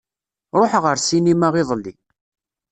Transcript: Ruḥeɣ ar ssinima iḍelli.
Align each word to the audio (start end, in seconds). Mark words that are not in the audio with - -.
Ruḥeɣ 0.59 0.83
ar 0.91 0.97
ssinima 0.99 1.47
iḍelli. 1.61 1.93